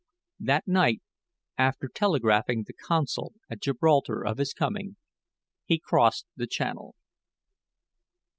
That 0.39 0.63
night, 0.67 1.03
after 1.59 1.87
telegraphing 1.87 2.63
the 2.65 2.73
consul 2.73 3.33
at 3.51 3.61
Gibraltar 3.61 4.25
of 4.25 4.39
his 4.39 4.51
coming, 4.51 4.95
he 5.63 5.77
crossed 5.77 6.25
the 6.35 6.47
channel. 6.47 6.95